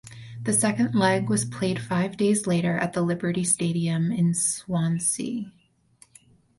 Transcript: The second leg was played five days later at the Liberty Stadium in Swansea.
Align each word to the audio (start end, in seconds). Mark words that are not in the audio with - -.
The 0.41 0.51
second 0.51 0.95
leg 0.95 1.29
was 1.29 1.45
played 1.45 1.79
five 1.79 2.17
days 2.17 2.47
later 2.47 2.75
at 2.75 2.93
the 2.93 3.03
Liberty 3.03 3.43
Stadium 3.43 4.11
in 4.11 4.33
Swansea. 4.33 5.51